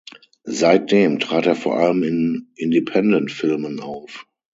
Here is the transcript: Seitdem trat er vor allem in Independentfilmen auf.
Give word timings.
Seitdem 0.49 1.19
trat 1.19 1.45
er 1.45 1.53
vor 1.55 1.77
allem 1.77 2.01
in 2.01 2.47
Independentfilmen 2.55 3.81
auf. 3.81 4.25